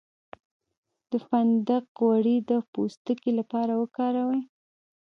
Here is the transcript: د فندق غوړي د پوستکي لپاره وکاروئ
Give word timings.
د 1.09 1.11
فندق 1.27 1.85
غوړي 1.99 2.37
د 2.49 2.51
پوستکي 2.71 3.31
لپاره 3.39 3.73
وکاروئ 3.81 4.41